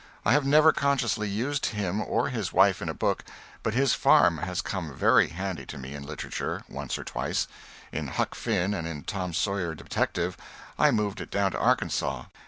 I 0.25 0.31
have 0.33 0.47
never 0.47 0.73
consciously 0.73 1.29
used 1.29 1.67
him 1.67 2.01
or 2.01 2.29
his 2.29 2.51
wife 2.51 2.81
in 2.81 2.89
a 2.89 2.93
book, 2.95 3.23
but 3.61 3.75
his 3.75 3.93
farm 3.93 4.39
has 4.39 4.63
come 4.63 4.95
very 4.95 5.27
handy 5.27 5.63
to 5.67 5.77
me 5.77 5.93
in 5.93 6.01
literature, 6.01 6.63
once 6.67 6.97
or 6.97 7.03
twice. 7.03 7.47
In 7.91 8.07
"Huck 8.07 8.33
Finn" 8.33 8.73
and 8.73 8.87
in 8.87 9.03
"Tom 9.03 9.31
Sawyer 9.31 9.75
Detective" 9.75 10.37
I 10.79 10.89
moved 10.89 11.21
it 11.21 11.29
down 11.29 11.51
to 11.51 11.59
Arkansas. 11.59 12.23